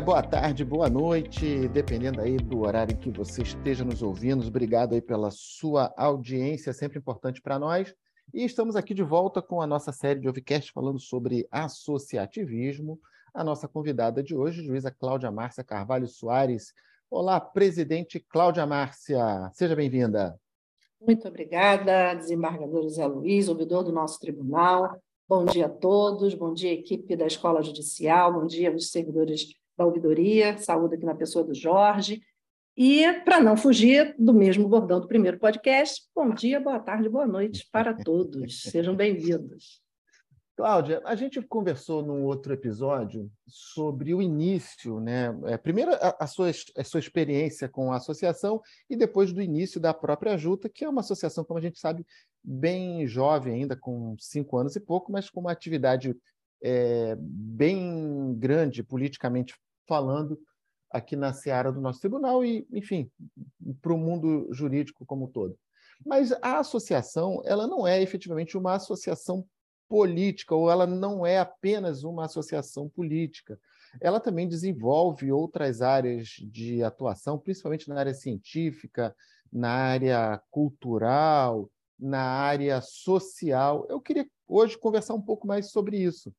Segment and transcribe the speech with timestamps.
[0.00, 4.46] dia, boa tarde, boa noite, dependendo aí do horário em que você esteja nos ouvindo.
[4.46, 7.94] Obrigado aí pela sua audiência, sempre importante para nós.
[8.32, 12.98] E estamos aqui de volta com a nossa série de Ovcast falando sobre associativismo.
[13.34, 16.72] A nossa convidada de hoje, juíza Cláudia Márcia Carvalho Soares.
[17.10, 20.34] Olá, presidente Cláudia Márcia, seja bem-vinda.
[20.98, 24.98] Muito obrigada, desembargador José Luiz, ouvidor do nosso tribunal.
[25.28, 29.86] Bom dia a todos, bom dia, equipe da Escola Judicial, bom dia aos servidores da
[29.86, 32.22] ouvidoria, saúde aqui na pessoa do Jorge.
[32.76, 37.26] E, para não fugir do mesmo bordão do primeiro podcast, bom dia, boa tarde, boa
[37.26, 38.60] noite para todos.
[38.70, 39.80] Sejam bem-vindos.
[40.54, 45.34] Cláudia, a gente conversou num outro episódio sobre o início, né?
[45.46, 49.80] É, primeiro, a, a, sua, a sua experiência com a associação e depois do início
[49.80, 52.06] da própria Juta, que é uma associação, como a gente sabe,
[52.44, 56.14] bem jovem ainda, com cinco anos e pouco, mas com uma atividade
[56.62, 59.54] é, bem grande, politicamente
[59.90, 60.38] falando,
[60.88, 63.10] aqui na seara do nosso tribunal e, enfim,
[63.82, 65.58] para o mundo jurídico como um todo.
[66.06, 69.44] Mas a associação, ela não é efetivamente uma associação
[69.88, 73.58] política, ou ela não é apenas uma associação política.
[74.00, 79.12] Ela também desenvolve outras áreas de atuação, principalmente na área científica,
[79.52, 83.84] na área cultural, na área social.
[83.90, 86.32] Eu queria hoje conversar um pouco mais sobre isso.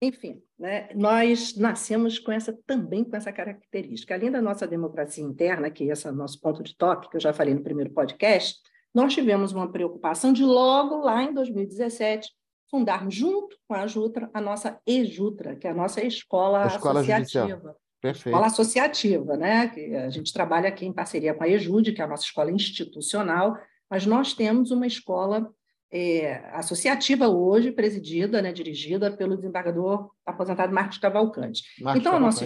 [0.00, 4.14] Enfim, né, nós nascemos com essa também com essa característica.
[4.14, 7.20] Além da nossa democracia interna, que esse é o nosso ponto de toque, que eu
[7.20, 8.60] já falei no primeiro podcast,
[8.94, 12.30] nós tivemos uma preocupação de logo lá em 2017
[12.70, 17.00] fundarmos junto com a Jutra a nossa EJutra, que é a nossa escola, a escola
[17.00, 17.48] associativa.
[17.48, 17.76] Judicial.
[18.00, 18.28] Perfeito.
[18.28, 19.68] Escola associativa, né?
[19.68, 22.50] Que a gente trabalha aqui em parceria com a EJUD, que é a nossa escola
[22.50, 23.56] institucional,
[23.90, 25.50] mas nós temos uma escola
[25.96, 31.62] é, associativa hoje, presidida, né, dirigida pelo desembargador aposentado Marcos Cavalcante.
[31.80, 32.36] Marcos então, Cavalcante.
[32.36, 32.44] a nossa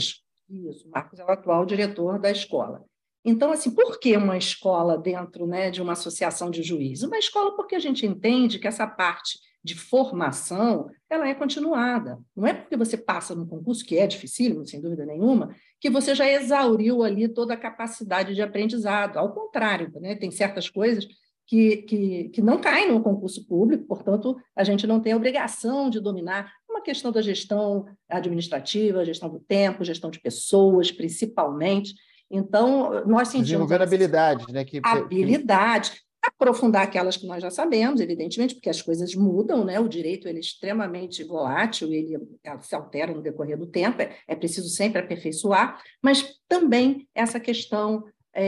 [0.69, 2.85] isso, Marcos é o atual diretor da escola.
[3.25, 7.05] Então, assim, por que uma escola dentro né, de uma associação de juízes?
[7.05, 12.19] Uma escola porque a gente entende que essa parte de formação ela é continuada.
[12.35, 16.15] Não é porque você passa no concurso, que é dificílimo, sem dúvida nenhuma, que você
[16.15, 19.19] já exauriu ali toda a capacidade de aprendizado.
[19.19, 20.15] Ao contrário, né?
[20.15, 21.07] tem certas coisas
[21.51, 25.91] que, que, que não caem no concurso público, portanto, a gente não tem a obrigação
[25.91, 31.93] de dominar uma questão da gestão administrativa, gestão do tempo, gestão de pessoas, principalmente.
[32.31, 33.49] Então, nós sentimos.
[33.49, 34.65] Desenvolver habilidades, né?
[34.65, 36.01] Que, habilidade.
[36.23, 39.81] Aprofundar aquelas que nós já sabemos, evidentemente, porque as coisas mudam, né?
[39.81, 42.17] O direito ele é extremamente volátil, ele
[42.61, 48.05] se altera no decorrer do tempo, é, é preciso sempre aperfeiçoar, mas também essa questão
[48.33, 48.45] é,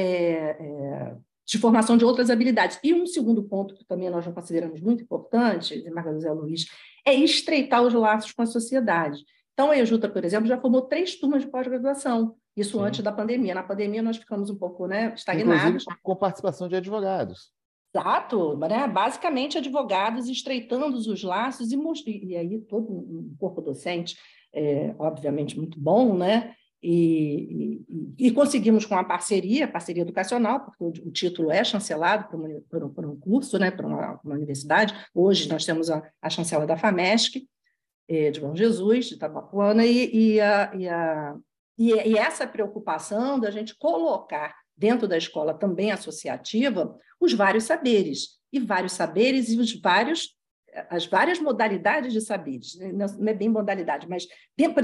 [0.60, 2.78] é, de formação de outras habilidades.
[2.82, 6.66] E um segundo ponto que também nós já consideramos muito importante, Margarida José Luiz,
[7.04, 9.22] é estreitar os laços com a sociedade.
[9.52, 12.84] Então, a EJUTA, por exemplo, já formou três turmas de pós-graduação, isso Sim.
[12.84, 13.54] antes da pandemia.
[13.54, 15.82] Na pandemia, nós ficamos um pouco né, estagnados.
[15.82, 17.52] Inclusive com participação de advogados.
[17.94, 18.88] Exato, né?
[18.88, 24.16] basicamente advogados estreitando os laços e, e aí todo um corpo docente,
[24.50, 26.54] é, obviamente muito bom, né?
[26.82, 27.84] E,
[28.18, 32.40] e, e, conseguimos com a parceria, parceria educacional, porque o, o título é chancelado por,
[32.40, 34.92] uma, por, um, por um, curso, né, por uma, uma, universidade.
[35.14, 37.48] Hoje nós temos a, a chancela da FAMESC,
[38.08, 41.36] é, de Bom Jesus, de Itabapuana, e, e, a, e, a,
[41.78, 48.58] e essa preocupação da gente colocar dentro da escola também associativa os vários saberes, e
[48.58, 50.36] vários saberes e os vários
[50.88, 52.92] as várias modalidades de saberes, né?
[52.92, 54.26] não é bem modalidade, mas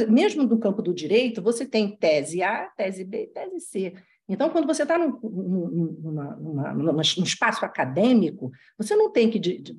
[0.08, 3.94] mesmo no campo do direito, você tem tese A, tese B, tese C.
[4.28, 9.76] Então, quando você está num, num, espaço acadêmico, você não tem que de, de,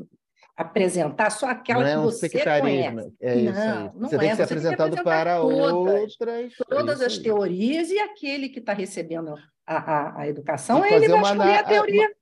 [0.58, 3.14] apresentar só aquela não é um que você conhece.
[3.22, 3.92] É isso não, aí.
[3.96, 4.20] Não você é.
[4.20, 6.54] tem que ser você apresentado que para todas, outras.
[6.68, 9.36] Todas as teorias e aquele que está recebendo
[9.68, 12.20] a, a, a educação, ele vai escolher a teoria uma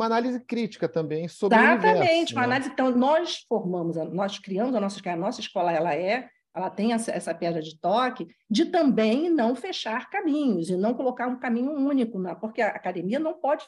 [0.00, 2.46] análise crítica também sobre Exatamente, o universo, uma né?
[2.46, 2.70] análise.
[2.70, 6.92] Então, nós formamos, nós criamos a nossa escola, a nossa escola ela é, ela tem
[6.92, 11.72] essa, essa pedra de toque de também não fechar caminhos e não colocar um caminho
[11.72, 12.34] único, né?
[12.34, 13.64] porque a academia não pode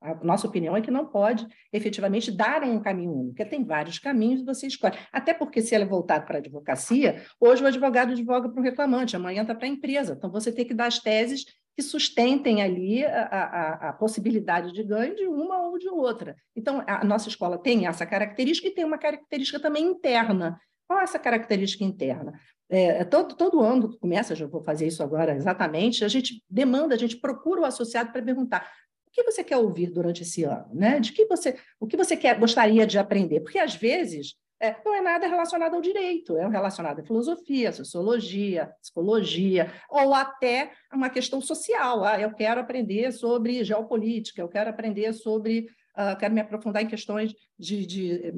[0.00, 3.98] a nossa opinião é que não pode efetivamente dar um caminho único, porque tem vários
[3.98, 4.96] caminhos e você escolhe.
[5.12, 8.62] Até porque, se ela é voltada para a advocacia, hoje o advogado advoga para o
[8.62, 10.14] reclamante, amanhã está para a empresa.
[10.16, 11.44] Então, você tem que dar as teses
[11.78, 16.34] que sustentem ali a, a, a, possibilidade de ganho de uma ou de outra.
[16.56, 20.60] Então, a nossa escola tem essa característica e tem uma característica também interna.
[20.88, 22.32] Qual é essa característica interna?
[22.68, 26.98] É, todo, todo ano começa, já vou fazer isso agora exatamente, a gente demanda, a
[26.98, 28.68] gente procura o associado para perguntar
[29.06, 30.98] o que você quer ouvir durante esse ano, né?
[30.98, 33.38] De que você, o que você quer, gostaria de aprender?
[33.38, 37.72] Porque às vezes É, não é nada relacionado ao direito, é relacionado à filosofia, à
[37.72, 42.04] sociologia, à psicologia, ou até uma questão social.
[42.04, 45.66] Ah, eu quero aprender sobre geopolítica, eu quero aprender sobre
[45.96, 48.32] uh, quero me aprofundar em questões de, de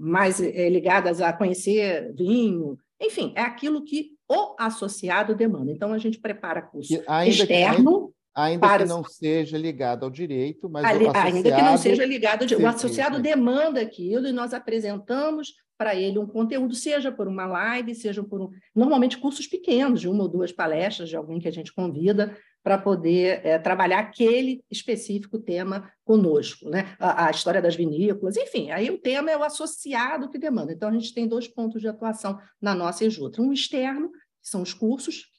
[0.00, 5.72] mais é, ligadas a conhecer vinho, enfim, é aquilo que o associado demanda.
[5.72, 6.94] Então, a gente prepara curso
[7.26, 7.46] externo.
[7.46, 8.19] Que, ainda
[8.60, 8.84] para...
[8.84, 11.36] que não seja ligado ao direito, mas Ali, o associado...
[11.36, 12.54] Ainda que não seja ligado...
[12.54, 12.60] Ao...
[12.60, 17.94] O associado demanda aquilo e nós apresentamos para ele um conteúdo, seja por uma live,
[17.94, 18.50] seja por um...
[18.74, 22.76] Normalmente cursos pequenos, de uma ou duas palestras de alguém que a gente convida, para
[22.76, 26.94] poder é, trabalhar aquele específico tema conosco, né?
[26.98, 30.72] A, a, história das vinícolas, enfim, aí o tema é o associado que demanda.
[30.72, 33.42] Então, a gente tem dois pontos de atuação na nossa EJUTRA.
[33.42, 35.29] Um externo, que são os cursos,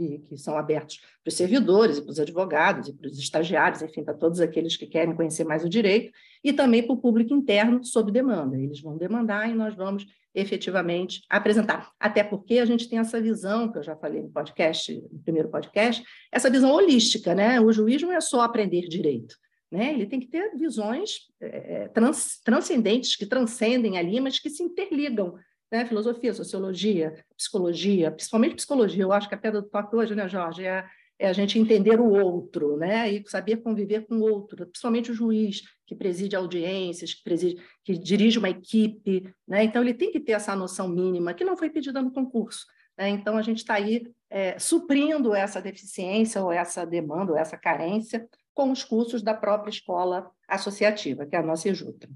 [0.00, 3.82] que, que são abertos para os servidores e para os advogados e para os estagiários,
[3.82, 6.10] enfim, para todos aqueles que querem conhecer mais o direito,
[6.42, 8.56] e também para o público interno, sob demanda.
[8.56, 11.90] Eles vão demandar e nós vamos efetivamente apresentar.
[12.00, 15.50] Até porque a gente tem essa visão, que eu já falei no podcast, no primeiro
[15.50, 17.60] podcast, essa visão holística, né?
[17.60, 19.34] O juiz não é só aprender direito,
[19.70, 19.92] né?
[19.92, 25.34] Ele tem que ter visões é, trans, transcendentes, que transcendem ali, mas que se interligam,
[25.70, 25.84] né?
[25.84, 30.64] Filosofia, sociologia, psicologia, principalmente psicologia, eu acho que a pedra do toque hoje, né, Jorge,
[30.64, 30.84] é
[31.20, 33.12] é a gente entender o outro, né?
[33.12, 37.92] E saber conviver com o outro, principalmente o juiz que preside audiências, que, preside, que
[37.92, 39.62] dirige uma equipe, né?
[39.62, 42.64] Então ele tem que ter essa noção mínima que não foi pedida no concurso.
[42.96, 43.10] Né?
[43.10, 48.26] Então a gente está aí é, suprindo essa deficiência ou essa demanda ou essa carência
[48.54, 52.08] com os cursos da própria escola associativa, que é a nossa EJUTA.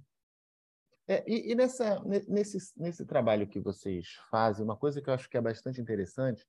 [1.06, 5.28] É, e, e nessa, nesse, nesse trabalho que vocês fazem, uma coisa que eu acho
[5.28, 6.46] que é bastante interessante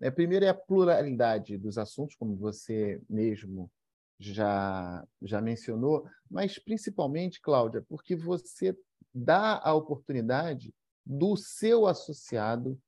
[0.00, 3.70] é, primeiro é a pluralidade dos assuntos, como você mesmo
[4.18, 8.76] já, já mencionou, mas principalmente, Cláudia, porque você
[9.14, 10.74] dá a oportunidade
[11.04, 12.80] do seu associado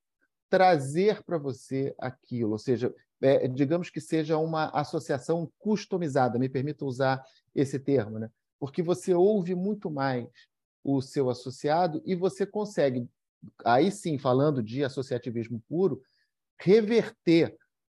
[0.49, 6.85] trazer para você aquilo, ou seja, é, digamos que seja uma associação customizada, me permita
[6.85, 7.23] usar
[7.53, 8.29] esse termo, né?
[8.59, 10.27] porque você ouve muito mais
[10.83, 13.07] o seu associado e você consegue,
[13.63, 16.01] aí sim, falando de associativismo puro,
[16.59, 17.55] reverter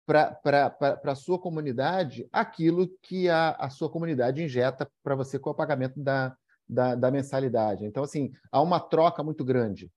[0.06, 5.54] para a sua comunidade aquilo que a, a sua comunidade injeta para você com o
[5.54, 6.36] pagamento da,
[6.68, 7.86] da, da mensalidade.
[7.86, 9.90] Então, assim, há uma troca muito grande.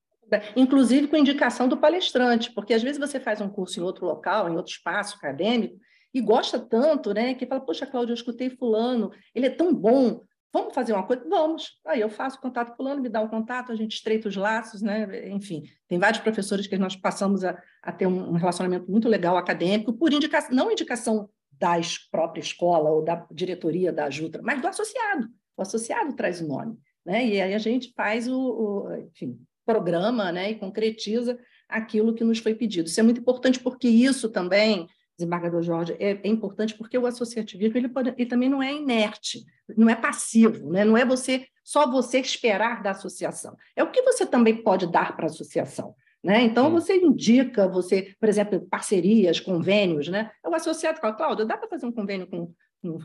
[0.55, 4.49] Inclusive com indicação do palestrante, porque às vezes você faz um curso em outro local,
[4.49, 5.77] em outro espaço acadêmico,
[6.13, 7.33] e gosta tanto, né?
[7.33, 10.21] Que fala, poxa, Cláudia, eu escutei fulano, ele é tão bom,
[10.57, 11.23] Vamos fazer uma coisa?
[11.29, 11.77] Vamos.
[11.85, 14.81] Aí eu faço contato com fulano, me dá um contato, a gente estreita os laços,
[14.81, 15.29] né?
[15.29, 19.93] Enfim, tem vários professores que nós passamos a, a ter um, relacionamento muito legal acadêmico,
[19.93, 21.73] por indicação, não indicação da
[22.09, 25.27] própria escola ou da diretoria da Jutra, mas do associado.
[25.55, 26.75] O associado traz o nome,
[27.05, 27.23] né?
[27.23, 30.49] E aí a gente faz o, o enfim, programa, né?
[30.49, 31.37] E concretiza
[31.69, 32.87] aquilo que nos foi pedido.
[32.87, 34.87] Isso é muito importante porque isso também
[35.17, 39.43] desembargador Jorge, é, é, importante porque o associativismo ele, pode, ele também não é inerte,
[39.75, 40.85] não é passivo, né?
[40.85, 43.57] não é você só você esperar da associação.
[43.75, 45.93] É o que você também pode dar para a associação.
[46.23, 46.41] Né?
[46.43, 50.31] Então, você indica, você, por exemplo, parcerias, convênios, né?
[50.45, 52.99] O associado fala, Cláudio, dá para fazer um convênio com, com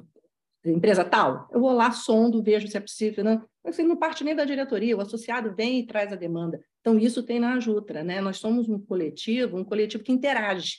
[0.65, 1.49] empresa tal?
[1.53, 3.25] Eu vou lá, sondo, vejo se é possível.
[3.65, 6.61] Você não parte nem da diretoria, o associado vem e traz a demanda.
[6.81, 8.21] Então, isso tem na Ajutra, né?
[8.21, 10.79] Nós somos um coletivo, um coletivo que interage.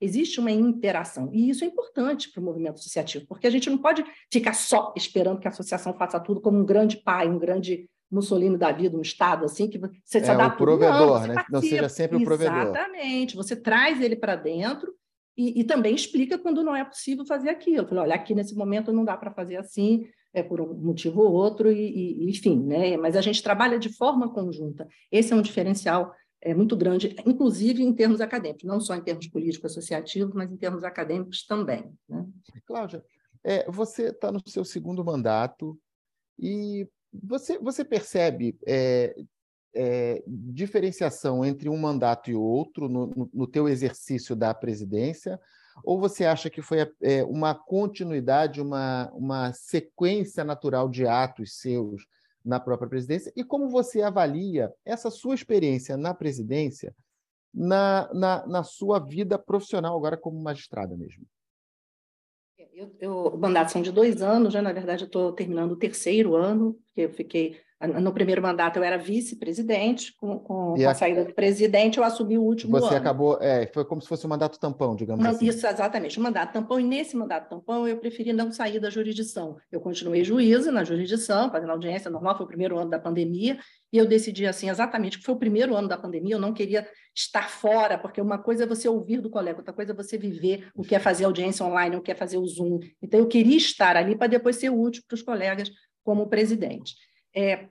[0.00, 1.30] Existe uma interação.
[1.32, 4.92] E isso é importante para o movimento associativo, porque a gente não pode ficar só
[4.96, 8.96] esperando que a associação faça tudo como um grande pai, um grande Mussolini da vida,
[8.96, 11.44] um Estado assim, que você só é, dá o provedor, não, né?
[11.50, 12.62] Não seja sempre o provedor.
[12.62, 13.36] Exatamente.
[13.36, 14.94] Você traz ele para dentro
[15.36, 17.88] e, e, também explica quando não é possível fazer aquilo.
[17.88, 21.32] Fala, olha, aqui nesse momento não dá para fazer assim, é por um motivo ou
[21.32, 22.96] outro, e, e, enfim, né?
[22.96, 24.86] Mas a gente trabalha de forma conjunta.
[25.10, 26.12] Esse é um diferencial
[26.44, 30.56] é muito grande, inclusive em termos acadêmicos, não só em termos políticos associativos, mas em
[30.56, 31.90] termos acadêmicos também.
[32.08, 32.26] Né?
[32.66, 33.02] Cláudia,
[33.42, 35.78] é, você está no seu segundo mandato
[36.38, 39.14] e você, você percebe é,
[39.74, 45.40] é, diferenciação entre um mandato e outro no, no, no teu exercício da presidência?
[45.82, 52.06] Ou você acha que foi é, uma continuidade, uma, uma sequência natural de atos seus
[52.44, 56.94] na própria presidência e como você avalia essa sua experiência na presidência
[57.52, 61.24] na, na, na sua vida profissional, agora como magistrada mesmo.
[62.72, 65.76] Eu, eu, o mandato são de dois anos, já na verdade eu estou terminando o
[65.76, 70.90] terceiro ano, porque eu fiquei no primeiro mandato eu era vice-presidente, com, com, com a,
[70.90, 72.92] a, saída do presidente eu assumi o último você ano.
[72.92, 75.46] Você acabou, é, foi como se fosse um mandato tampão, digamos não, assim.
[75.46, 79.56] Isso, exatamente, um mandato tampão, e nesse mandato tampão eu preferi não sair da jurisdição.
[79.70, 83.58] Eu continuei juíza na jurisdição, fazendo audiência normal, foi o primeiro ano da pandemia,
[83.92, 86.86] e eu decidi assim, exatamente, que foi o primeiro ano da pandemia, eu não queria
[87.14, 90.68] estar fora, porque uma coisa é você ouvir do colega, outra coisa é você viver
[90.74, 92.80] o que é fazer audiência online, o que é fazer o Zoom.
[93.00, 95.70] Então, eu queria estar ali para depois ser útil para os colegas
[96.02, 96.94] como presidente.
[97.34, 97.68] É,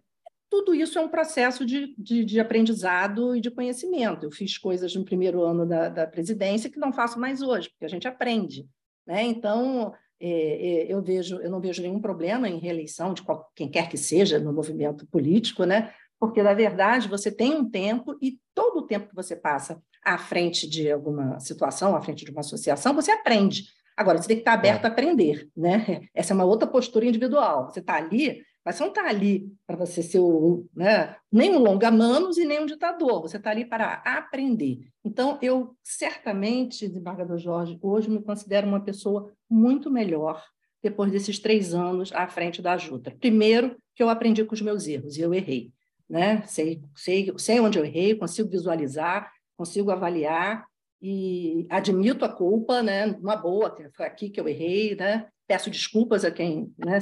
[0.53, 4.23] tudo isso é um processo de, de, de, aprendizado e de conhecimento.
[4.23, 7.85] Eu fiz coisas no primeiro ano da, da, presidência que não faço mais hoje, porque
[7.85, 8.67] a gente aprende.
[9.03, 9.23] Né?
[9.23, 9.91] Então,
[10.21, 13.89] é, é, eu vejo, eu não vejo nenhum problema em reeleição de qual, quem quer
[13.89, 15.91] que seja no movimento político, né?
[16.19, 20.19] porque, na verdade, você tem um tempo e todo o tempo que você passa à
[20.19, 23.63] frente de alguma situação, à frente de uma associação, você aprende.
[23.97, 24.87] Agora, você tem que estar aberto é.
[24.87, 25.49] a aprender.
[25.57, 26.01] Né?
[26.13, 27.71] Essa é uma outra postura individual.
[27.71, 31.59] Você está ali mas você não está ali para você ser o, né, nem um
[31.59, 34.87] longa-manos e nem um ditador, você está ali para aprender.
[35.03, 40.43] Então, eu certamente, desembargador Jorge, hoje me considero uma pessoa muito melhor
[40.81, 43.15] depois desses três anos à frente da Jutra.
[43.19, 45.71] Primeiro, que eu aprendi com os meus erros, e eu errei.
[46.09, 46.41] Né?
[46.43, 50.65] Sei, sei, sei onde eu errei, consigo visualizar, consigo avaliar,
[51.01, 55.27] e admito a culpa, né, uma boa, foi aqui que eu errei, né?
[55.45, 56.97] peço desculpas a quem né,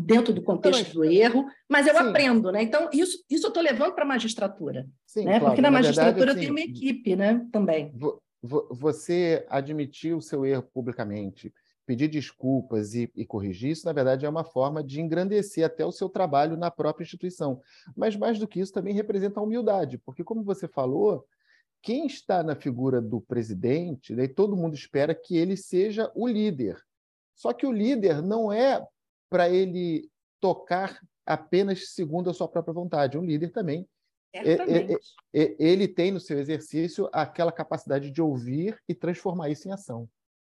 [0.00, 2.00] dentro do contexto do erro, mas eu Sim.
[2.00, 2.62] aprendo, né?
[2.62, 5.38] Então, isso, isso eu estou levando para a magistratura, Sim, né?
[5.38, 5.46] Claro.
[5.46, 7.46] Porque na, na magistratura verdade, tem assim, uma equipe, né?
[7.50, 7.92] Também.
[8.42, 11.52] Você admitir o seu erro publicamente,
[11.86, 15.92] pedir desculpas e, e, corrigir, isso, na verdade, é uma forma de engrandecer até o
[15.92, 17.60] seu trabalho na própria instituição.
[17.96, 21.24] Mas, mais do que isso, também representa a humildade, porque, como você falou,
[21.82, 26.76] quem está na figura do presidente, né, todo mundo espera que ele seja o líder.
[27.34, 28.86] Só que o líder não é
[29.32, 33.16] para ele tocar apenas segundo a sua própria vontade.
[33.16, 33.88] Um líder também.
[34.34, 34.96] É, é,
[35.34, 40.06] é, ele tem no seu exercício aquela capacidade de ouvir e transformar isso em ação.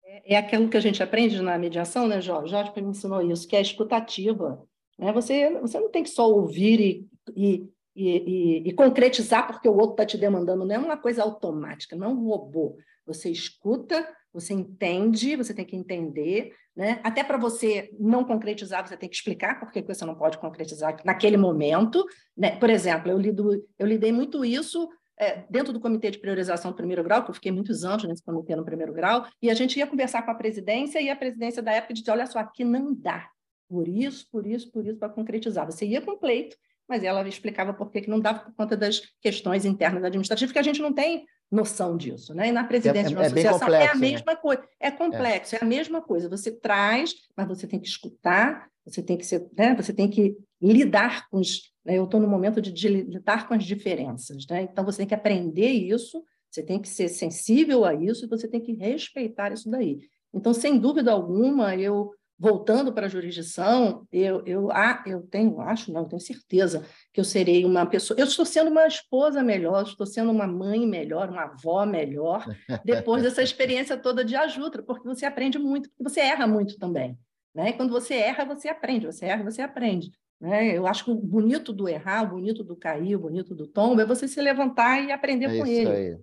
[0.05, 2.50] É, aquilo que a gente aprende na mediação, né, Jorge?
[2.50, 4.62] Jorge me ensinou isso, que é a escutativa.
[4.99, 5.12] Né?
[5.12, 9.93] Você, você não tem que só ouvir e, e, e, e concretizar porque o outro
[9.93, 12.79] está te demandando, não é uma coisa automática, não é um robô.
[13.07, 17.01] Você escuta, você entende, você tem que entender, né?
[17.03, 20.97] Até para você não concretizar, você tem que explicar por que você não pode concretizar
[21.05, 22.05] naquele momento.
[22.37, 22.57] Né?
[22.57, 26.77] Por exemplo, eu, lido, eu lidei muito isso é, dentro do comitê de priorização do
[26.77, 29.79] primeiro grau, que eu fiquei muitos anos nesse comitê no primeiro grau, e a gente
[29.79, 32.95] ia conversar com a presidência, e a presidência da época dizia: olha só, aqui não
[32.95, 33.29] dá.
[33.69, 35.67] Por isso, por isso, por isso, para concretizar.
[35.67, 36.57] Você ia com pleito,
[36.89, 40.62] mas ela explicava por que não dava por conta das questões internas administrativas, que a
[40.62, 42.49] gente não tem noção disso, né?
[42.49, 44.00] E na presidência é, de uma é associação complexo, é a né?
[44.00, 44.38] mesma né?
[44.40, 45.59] coisa, é complexo, é.
[45.59, 45.62] é.
[45.62, 46.28] a mesma coisa.
[46.30, 49.75] Você traz, mas você tem que escutar, você tem que ser, né?
[49.76, 51.71] Você tem que lidar com os.
[51.85, 51.99] Né?
[51.99, 54.62] Eu estou no momento de, de, lidar com as diferenças, né?
[54.62, 58.49] Então você tem que aprender isso, você tem que ser sensível a isso, e você
[58.49, 59.99] tem que respeitar isso daí.
[60.35, 65.93] Então, sem dúvida alguma, eu voltando para a jurisdição, eu, eu, ah, eu tenho, acho
[65.93, 68.19] não, tenho certeza que eu serei uma pessoa.
[68.19, 72.45] Eu estou sendo uma esposa melhor, estou sendo uma mãe melhor, uma avó melhor,
[72.85, 77.17] depois dessa experiência toda de ajuda, porque você aprende muito, porque você erra muito também.
[77.55, 77.71] Né?
[77.71, 80.11] E quando você erra, você aprende, você erra, você aprende.
[80.41, 80.77] Né?
[80.77, 84.01] Eu acho que o bonito do errar, o bonito do cair, o bonito do tombo
[84.01, 85.91] é você se levantar e aprender é com ele.
[85.91, 86.19] Aí.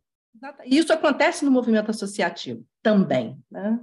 [0.66, 3.38] E isso acontece no movimento associativo também.
[3.50, 3.80] Né?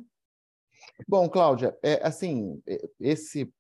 [1.07, 2.63] Bom, Cláudia, é, assim,
[3.01, 3.53] esse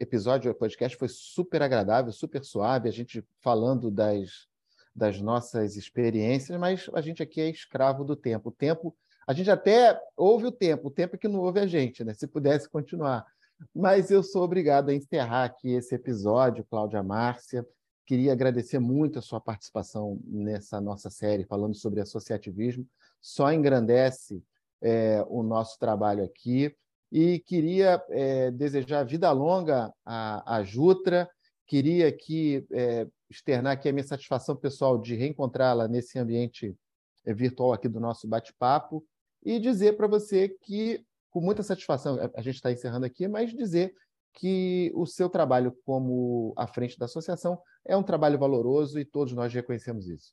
[0.00, 4.46] episódio do podcast foi super agradável, super suave, a gente falando das,
[4.94, 8.48] das nossas experiências, mas a gente aqui é escravo do tempo.
[8.48, 11.66] O tempo, a gente até ouve o tempo, o tempo é que não ouve a
[11.66, 12.14] gente, né?
[12.14, 13.26] Se pudesse continuar.
[13.74, 17.66] Mas eu sou obrigado a encerrar aqui esse episódio, Cláudia Márcia.
[18.06, 22.86] Queria agradecer muito a sua participação nessa nossa série falando sobre associativismo.
[23.20, 24.42] Só engrandece
[24.82, 26.74] é, o nosso trabalho aqui.
[27.10, 31.28] E queria é, desejar vida longa à, à Jutra,
[31.66, 36.76] queria aqui é, externar aqui a minha satisfação pessoal de reencontrá-la nesse ambiente
[37.24, 39.04] é, virtual aqui do nosso bate-papo
[39.42, 43.94] e dizer para você que, com muita satisfação, a gente está encerrando aqui, mas dizer
[44.34, 49.32] que o seu trabalho como à frente da associação é um trabalho valoroso e todos
[49.32, 50.32] nós reconhecemos isso.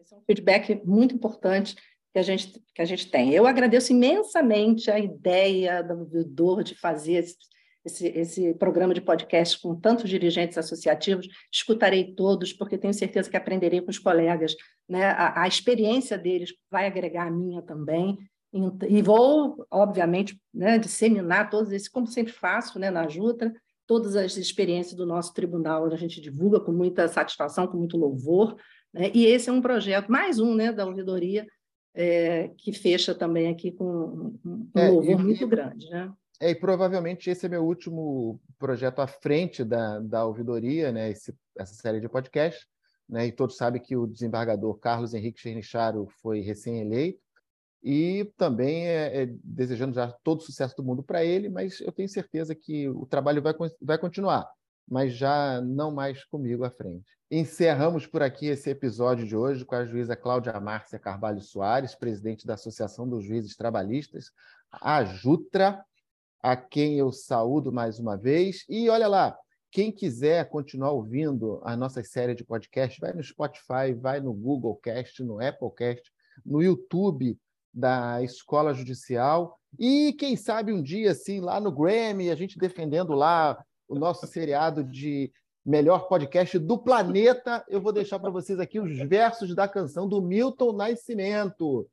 [0.00, 1.76] Esse é um feedback muito importante
[2.12, 3.32] que a gente, que a gente tem.
[3.32, 7.36] Eu agradeço imensamente a ideia do Vidor de fazer esse,
[7.84, 11.26] esse, esse, programa de podcast com tantos dirigentes associativos.
[11.50, 14.54] Escutarei todos, porque tenho certeza que aprenderei com os colegas.
[14.86, 15.06] Né?
[15.06, 18.18] A, a experiência deles vai agregar a minha também.
[18.86, 23.50] E vou, obviamente, né, disseminar todos esses, como sempre faço né, na Jutra,
[23.86, 28.54] todas as experiências do nosso tribunal, a gente divulga com muita satisfação, com muito louvor,
[28.92, 29.10] né?
[29.14, 31.46] e esse é um projeto, mais um né, da ouvidoria,
[31.94, 35.88] é, que fecha também aqui com um, um é, louvor e, muito grande.
[35.90, 36.12] Né?
[36.40, 41.34] É, e provavelmente esse é meu último projeto à frente da, da ouvidoria, né, esse,
[41.56, 42.66] essa série de podcast,
[43.08, 47.20] né, e todos sabem que o desembargador Carlos Henrique Chernicharo foi recém-eleito,
[47.82, 51.90] e também é, é, desejando já todo o sucesso do mundo para ele, mas eu
[51.90, 54.48] tenho certeza que o trabalho vai, vai continuar,
[54.88, 57.10] mas já não mais comigo à frente.
[57.34, 62.46] Encerramos por aqui esse episódio de hoje com a juíza Cláudia Márcia Carvalho Soares, presidente
[62.46, 64.30] da Associação dos Juízes Trabalhistas,
[64.70, 65.82] a Jutra,
[66.42, 68.66] a quem eu saúdo mais uma vez.
[68.68, 69.34] E olha lá,
[69.70, 74.76] quem quiser continuar ouvindo a nossa série de podcast, vai no Spotify, vai no Google
[74.76, 76.12] Cast, no Apple Cast,
[76.44, 77.38] no YouTube
[77.72, 83.14] da Escola Judicial e quem sabe um dia assim lá no Grammy a gente defendendo
[83.14, 85.32] lá o nosso seriado de
[85.64, 90.20] melhor podcast do planeta, eu vou deixar para vocês aqui os versos da canção do
[90.20, 91.88] Milton Nascimento.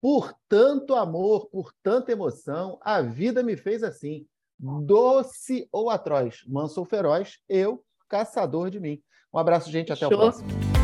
[0.00, 4.26] Por tanto amor, por tanta emoção, a vida me fez assim.
[4.58, 9.00] Doce ou atroz, manso ou feroz, eu, caçador de mim.
[9.32, 10.14] Um abraço, gente, até Show.
[10.14, 10.83] o próximo.